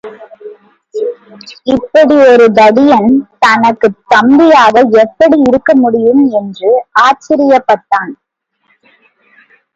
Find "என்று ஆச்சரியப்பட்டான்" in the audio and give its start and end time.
6.31-8.13